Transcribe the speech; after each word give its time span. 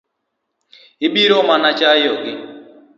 Ibiro 1.05 1.37
mana 1.49 1.69
chayo 1.79 2.13
gi. 2.23 2.33